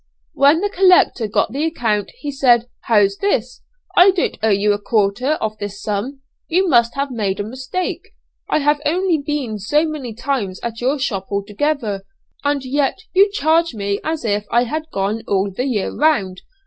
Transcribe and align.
When 0.33 0.61
the 0.61 0.69
collector 0.71 1.27
got 1.27 1.51
the 1.51 1.63
account, 1.63 2.09
he 2.21 2.31
said, 2.31 2.65
'How's 2.85 3.17
this? 3.17 3.61
I 3.95 4.09
don't 4.09 4.35
owe 4.41 4.49
you 4.49 4.73
a 4.73 4.79
quarter 4.81 5.33
of 5.33 5.55
this 5.59 5.79
sum; 5.79 6.21
you 6.47 6.67
must 6.67 6.95
have 6.95 7.11
made 7.11 7.39
a 7.39 7.43
mistake. 7.43 8.15
I 8.49 8.57
have 8.61 8.81
only 8.83 9.19
been 9.19 9.59
so 9.59 9.85
many 9.85 10.15
times 10.15 10.59
at 10.63 10.81
your 10.81 10.97
shop 10.97 11.27
altogether, 11.29 12.01
and 12.43 12.65
yet 12.65 12.97
you 13.13 13.31
charge 13.31 13.75
me 13.75 13.99
as 14.03 14.25
if 14.25 14.47
I 14.49 14.63
had 14.63 14.89
gone 14.91 15.21
all 15.27 15.51
the 15.51 15.65
year 15.65 15.93
round.' 15.95 16.41